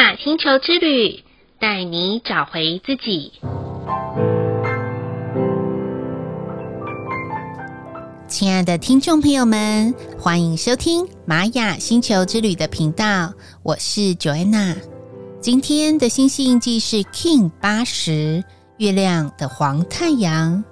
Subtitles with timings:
[0.00, 1.22] 雅星球之旅，
[1.58, 3.30] 带你找回自己。
[8.26, 13.30] 亲爱的听众朋友们，欢迎收听玛雅星球之旅的频道，
[13.62, 14.74] 我是 Joanna。
[15.38, 18.42] 今天的星系印记是 King 八十，
[18.78, 20.64] 月亮的黄太阳。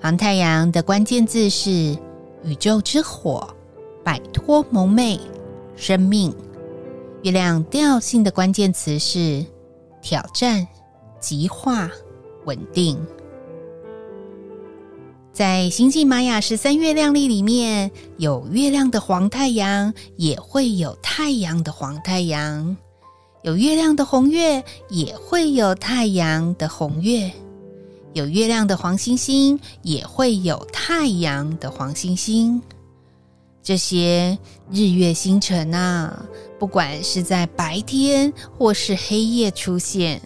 [0.00, 1.70] 黄太阳的关键字是
[2.42, 3.54] 宇宙之火，
[4.02, 5.20] 摆脱蒙昧，
[5.76, 6.34] 生命。
[7.22, 9.46] 月亮调性的关键词是
[10.02, 10.66] 挑战、
[11.20, 11.88] 极化、
[12.46, 12.98] 稳定。
[15.32, 22.76] 在星际玛雅十三月亮历里面，有月亮的黄太阳，也会有太阳的黄太阳；
[23.44, 27.30] 有月亮的红月，也会有太阳的红月；
[28.14, 32.60] 有月亮的黄星星，也会有太阳的黄星星。
[33.62, 34.36] 这些
[34.72, 36.26] 日月星辰啊，
[36.58, 40.20] 不管是在白天或是黑夜出现，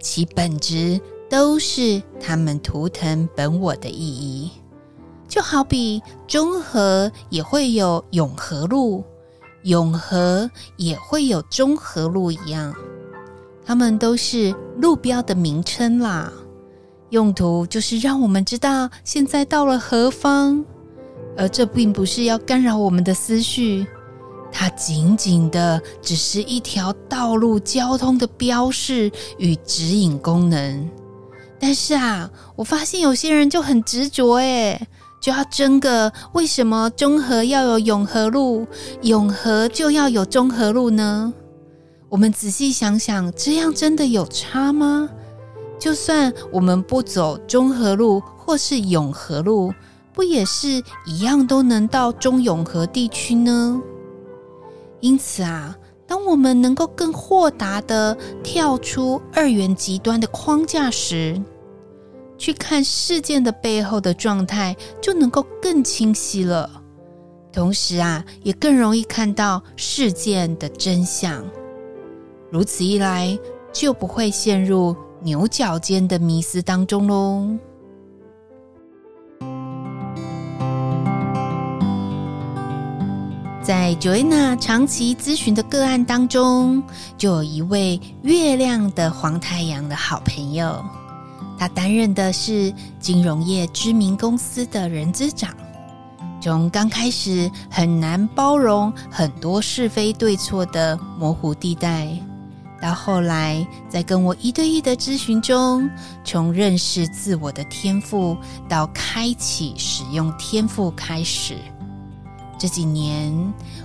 [0.00, 4.50] 其本质都是他们图腾本我的意义。
[5.28, 9.04] 就好比中和也会有永和路，
[9.62, 12.74] 永和也会有中和路一样，
[13.64, 16.32] 它们都是路标的名称啦。
[17.10, 20.64] 用途就是让我们知道现在到了何方。
[21.36, 23.86] 而这并不是要干扰我们的思绪，
[24.50, 30.90] 它仅仅的只是一条道路交通的标示与指引功能。
[31.58, 34.88] 但是啊，我发现有些人就很执着，诶，
[35.20, 38.66] 就要争个为什么中和要有永和路，
[39.02, 41.32] 永和就要有中和路呢？
[42.08, 45.08] 我们仔细想想，这样真的有差吗？
[45.78, 49.72] 就算我们不走中和路或是永和路。
[50.12, 53.80] 不也是一样都能到中永和地区呢？
[55.00, 61.40] 因此啊，当我们能够更豁达地跳出二元极端的框架时，
[62.36, 66.70] 去看事件的背后的状态，就能够更清晰了。
[67.52, 71.44] 同时啊，也更容易看到事件的真相。
[72.50, 73.38] 如此一来，
[73.72, 77.46] 就不会陷入牛角尖的迷思当中喽。
[83.62, 86.82] 在 Joanna 长期咨询的个案当中，
[87.16, 90.84] 就有一位月亮的黄太阳的好朋友，
[91.56, 95.54] 他担任的是金融业知名公司的人资长。
[96.40, 102.08] 从刚开始很难包容很多是非对错的模糊地带，
[102.80, 105.88] 到后来在跟我一对一的咨询中，
[106.24, 108.36] 从认识自我的天赋
[108.68, 111.56] 到开启使用天赋开始。
[112.62, 113.32] 这几年，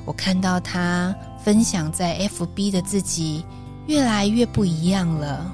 [0.05, 1.11] 我看到他
[1.43, 3.43] 分享在 FB 的自己
[3.87, 5.51] 越来越不一样了，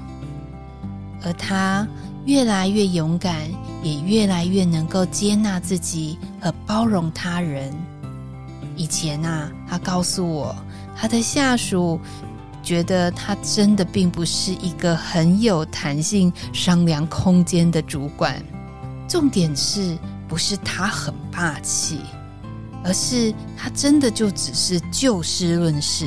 [1.24, 1.88] 而他
[2.26, 3.48] 越来越勇敢，
[3.82, 7.72] 也越来越能够接纳自己和包容他人。
[8.76, 10.54] 以前啊，他告诉我，
[10.94, 11.98] 他的下属
[12.62, 18.36] 觉得他真的并不是一个很有弹性、商量空间的主管。
[19.08, 19.96] 重点是
[20.28, 22.00] 不是他很霸气？
[22.84, 26.06] 而是他真的就只是就事论事，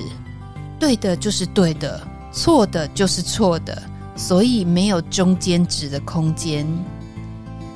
[0.80, 3.82] 对的就是对的，错的就是错的，
[4.16, 6.68] 所以没有中间值的空间。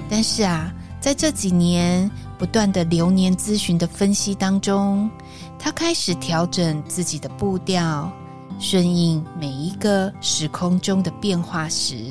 [0.07, 5.09] 但是啊，在这几年不断的流年咨询的分析当中，
[5.57, 8.11] 他开始调整自己的步调，
[8.59, 12.06] 顺应每一个时空中的变化时，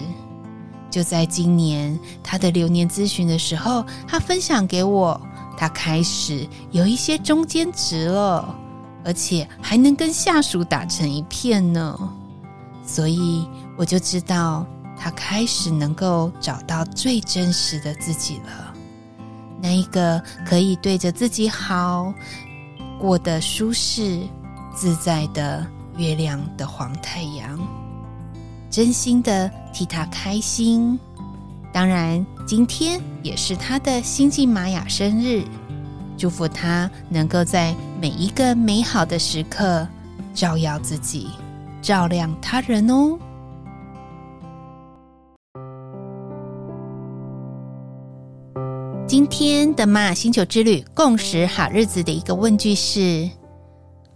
[0.90, 5.20] 就在今年他的流年咨询的时候，他分享给我。
[5.60, 8.56] 他开始有一些中间值了，
[9.04, 11.98] 而且还能跟下属打成一片呢，
[12.82, 14.66] 所以我就知道
[14.98, 18.74] 他开始能够找到最真实的自己了，
[19.60, 22.10] 那一个可以对着自己好、
[22.98, 24.18] 过得舒适
[24.74, 25.66] 自在的
[25.98, 27.60] 月亮的黄太阳，
[28.70, 30.98] 真心的替他开心。
[31.70, 35.44] 当然，今天也是他的星际玛雅生日，
[36.18, 39.86] 祝福他能够在每一个美好的时刻
[40.34, 41.28] 照耀自己，
[41.80, 43.16] 照亮他人哦。
[49.06, 53.30] 今天的玛雅星球之旅共识好日子的一个问句是：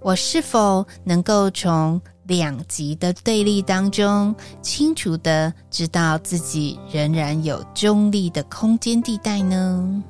[0.00, 10.02] 我是否能够从两极的对立当中，清楚的知道自己仍然有中立的空间地带呢？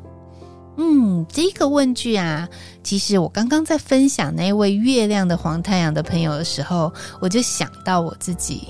[0.77, 2.49] 嗯，这个问句啊，
[2.83, 8.69] 其实我刚刚在分享那位月亮的黄太阳的朋友的时候，我就想到我自己，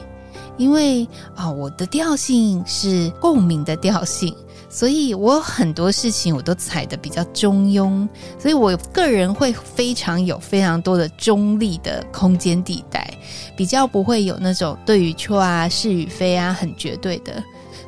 [0.59, 4.37] 因为啊、我的调性是共鸣的调性，
[4.75, 13.09] 所以我很多事情我都踩得比较中庸，所以我个人会非常有非常多的中立的空间地带，
[13.57, 17.41] 比较不会有那种对与错啊、是与非啊很绝对的。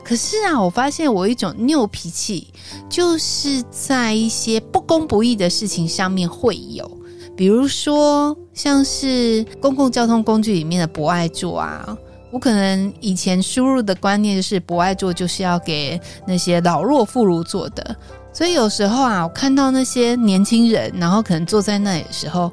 [0.04, 2.46] 可是啊，我发现我有一种拗脾气，
[2.88, 6.88] 就是在一些不公不义的事情上面会有，
[7.36, 11.98] 比如说像是公共交通工具里面的博爱坐啊，
[12.30, 17.96] 我可能以前输入的观念是不爱做就是要给那些老弱妇孺做的，
[18.32, 22.52] 所以有时候啊，我看到那些年轻人，然后可能坐在那里的时候。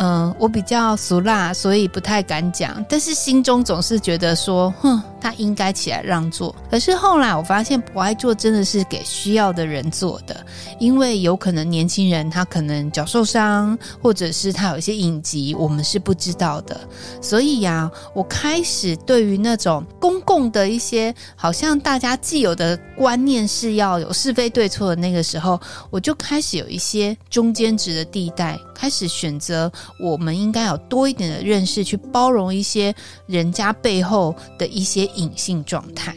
[0.00, 2.84] 嗯，我比较俗辣，所以不太敢讲。
[2.88, 6.54] 但是心中总是觉得说，哼，他应该起来让座。
[6.70, 10.46] 可是后来我发现，不爱做真的是给需要的人做的，
[10.78, 16.78] 因为有可能年轻人他可能脚受伤，或者是他有一些隐疾，我们是不知道的。
[17.20, 25.60] 所以呀，我开始对于那种公共的一些，好像大家既有的观念是要有是非对错的那个时候，
[25.90, 29.68] 我就开始有一些中间值的地带，开始选择。
[29.98, 32.94] 我们应该有多一点的认识，去包容一些
[33.26, 36.14] 人家背后的一些隐性状态。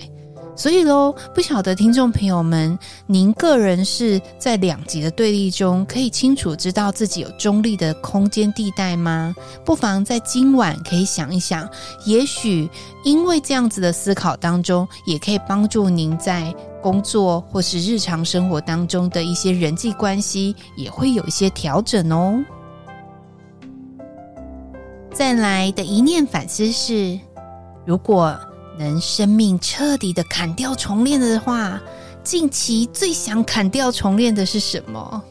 [0.54, 2.78] 所以喽，不晓得听众朋友们，
[3.08, 9.34] 您个人是在两极的对立中，可以清楚知道自己有中立的空间地带吗？
[9.66, 11.68] 不妨在今晚可以想一想，
[12.06, 12.70] 也许
[13.04, 22.38] 因为这样子的思考当中，也可以帮助您在工作或是日常生活当中的一些人际关系，也会有一些调整哦。
[25.22, 27.20] 再来的一念反思是：
[27.86, 28.36] 如果
[28.80, 31.80] 能生命彻底的砍掉重练的话，
[32.24, 35.24] 近期最想砍掉重练的是什么？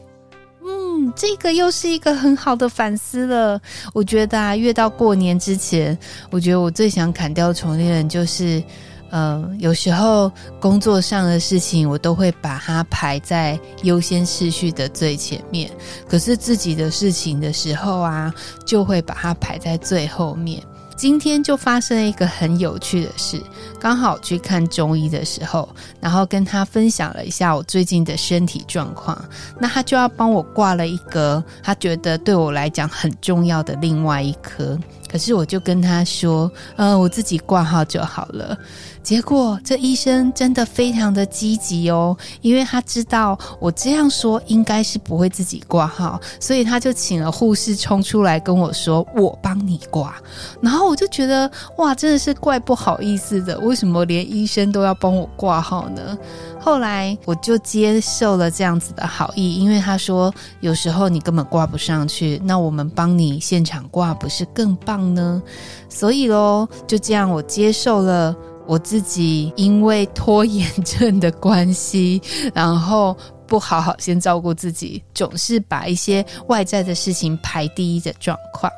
[0.65, 3.59] 嗯，这个又是一个很好的反思了。
[3.93, 5.99] 我觉得啊，越到过年之前，
[6.29, 8.63] 我觉得我最想砍掉重练的就是。
[9.11, 15.69] 呃，有时候工作上的事情，我都会把它排在优先次序的最前面。
[16.09, 18.33] 可是自己的事情的时候啊，
[18.65, 20.63] 就会把它排在最后面。
[20.97, 23.41] 今天就发生了一个很有趣的事，
[23.79, 25.67] 刚好去看中医的时候，
[25.99, 29.19] 然后跟他分享了一下我最近的身体状况，
[29.59, 34.77] 那他就要帮我挂了一个他觉得对我来讲很重要的另外一颗。
[35.11, 38.57] 可是我就跟他说，呃，我自己挂号就好了。
[39.03, 50.15] 结果这医生真的非常的积极哦，因为他知道我这样说应该是不会自己挂号，所以他就请了护士冲出来跟我说：“我帮你挂。”
[50.61, 56.17] 然后我就觉得哇，真的是怪不好意思的，为什么连医生都要帮我挂号呢？
[56.61, 65.41] 后来我就接受了这样子的好意，因为他说有时候你根本挂不上去，那我们帮你现场挂不是更棒呢？
[65.89, 68.35] 所以喽，就这样我接受了
[68.67, 72.21] 我自己因为拖延症的关系，
[72.53, 73.17] 然后。
[73.51, 78.71] 不好好先照顾自己，总是把一些外在的事情排第一的状况。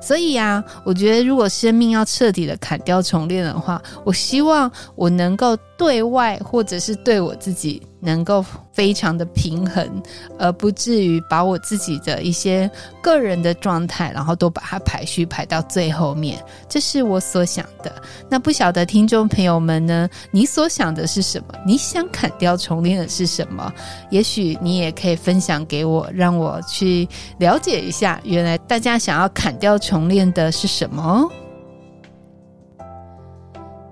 [0.00, 7.82] 所以啊，我觉得如果生命要彻底的砍掉重练的话，我希望我能够对外或者是对我自己。
[8.04, 8.44] 能够
[8.74, 10.02] 非常的平衡，
[10.38, 12.68] 而不至于把我自己的一些
[13.00, 18.02] 个人的状态，然后都把它排序排到最后面，这是我所想的。
[18.28, 20.08] 那不晓得听众朋友们呢？
[20.32, 21.54] 你所想的是什么？
[21.64, 23.72] 你想砍掉重练的是什么？
[24.10, 31.30] 也许你也可以分享给我，让我去了解一下，原来大家想要砍掉重练的是什么。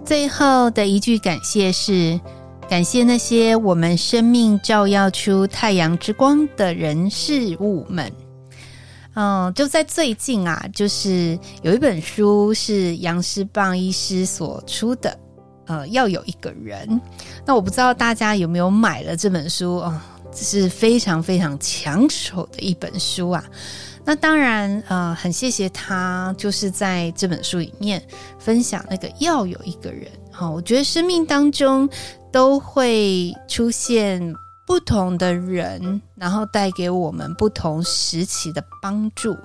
[0.05, 2.21] 最后的一句感谢是。
[2.73, 8.11] 感谢那些我们生命照耀出太阳之光的人事物们。
[9.13, 15.15] 嗯，就在最近啊，就是有一本书是杨师棒医师所出的，
[15.67, 16.99] 呃，要有一个人。
[17.45, 20.01] 那我不知道大家有没有买了这本书哦，
[20.33, 23.45] 这是非常非常抢手的一本书啊。
[24.05, 28.03] 那当然，呃，很谢谢他，就是在这本书里面
[28.39, 30.11] 分享那个要有一个人。
[30.31, 31.89] 好，我觉得生命当中。
[32.33, 34.35] 都会出现
[34.67, 39.37] 不同的人，然后带给我们不同时期的帮助。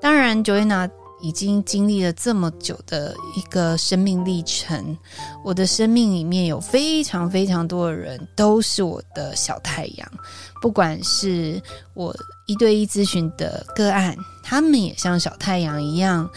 [0.00, 0.88] 当然，Joanna
[1.20, 4.96] 已经经历了这么久的一个生命历程，
[5.44, 10.12] 我的生命里面有非常非常多的人都是我的小太阳。
[10.60, 11.60] 不管是
[11.94, 12.14] 我
[12.46, 16.28] 一对一咨询的个案，他们也像小太阳一样。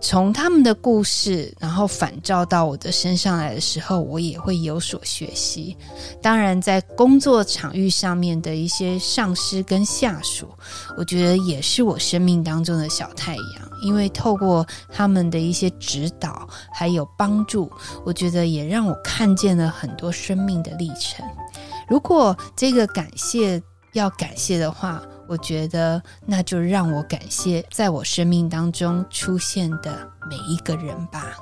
[0.00, 5.76] 从他们的故事，然后反照到我的身上来的时候，我也会有所学习。
[6.22, 10.48] 当然，在工作场域上面的一些上司跟下属，
[10.96, 17.70] 我觉得也是我生命当中的小太阳，因为透过他们的一些指导还有帮助，
[18.04, 21.26] 我觉得也让我看见了很多生命的历程。
[21.88, 23.60] 如果这个感谢
[23.94, 31.36] 要感谢的话，我觉得那就让我感谢在我生命当中出现的每一个人吧。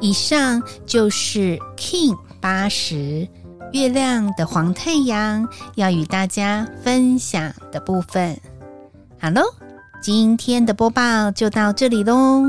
[0.00, 3.28] 以上就是 King 八十
[3.72, 8.38] 月亮的黄太阳要与大家分享的部分。
[9.20, 9.42] 好喽，
[10.00, 12.42] 今天的播报就到这里喽。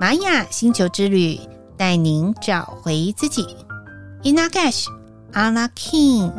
[0.00, 1.38] 玛雅星球之旅
[1.76, 3.56] 带您找回自己。
[4.24, 4.86] Ina Cash
[5.32, 6.32] 阿拉 King，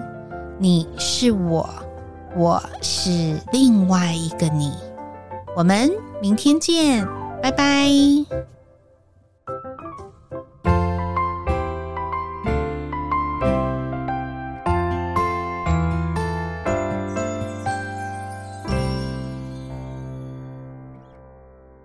[0.60, 1.85] 你是我。
[2.36, 4.72] 我是另外一个你，
[5.56, 5.90] 我们
[6.22, 7.08] 明天见，
[7.42, 8.55] 拜拜。